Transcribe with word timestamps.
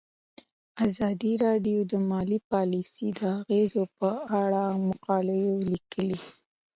ازادي 0.85 1.33
راډیو 1.45 1.79
د 1.91 1.93
مالي 2.09 2.39
پالیسي 2.51 3.07
د 3.19 3.21
اغیزو 3.39 3.83
په 3.99 4.11
اړه 4.41 4.63
مقالو 4.89 5.39
لیکلي. 5.71 6.19